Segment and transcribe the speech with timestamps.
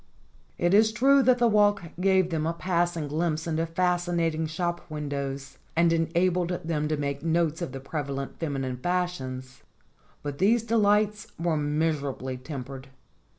[0.57, 5.59] It is true that the walk gave them a passing glimpse into fascinating shop windows,
[5.75, 9.61] and enabled them to make notes of the prevalent feminine fashions;
[10.23, 12.87] but these delights were miserably tempered.